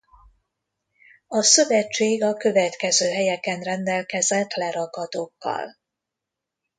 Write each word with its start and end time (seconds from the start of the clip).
A 1.27 1.41
szövetség 1.41 2.23
a 2.23 2.33
következő 2.33 3.09
helyeken 3.09 3.61
rendelkezett 3.61 4.53
lerakatokkal. 4.53 5.75